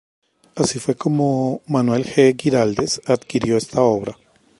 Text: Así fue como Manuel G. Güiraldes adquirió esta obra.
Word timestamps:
Así 0.55 0.79
fue 0.79 0.95
como 0.95 1.61
Manuel 1.67 2.03
G. 2.05 2.35
Güiraldes 2.35 3.03
adquirió 3.05 3.55
esta 3.55 3.81
obra. 3.83 4.17